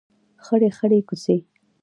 [0.45, 1.35] خړې خړۍ کوڅې